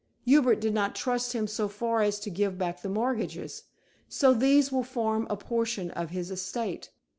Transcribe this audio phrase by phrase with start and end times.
[0.25, 3.65] Hubert did not trust him so far as to give back the mortgages,
[4.09, 6.89] so these will form a portion of his estate.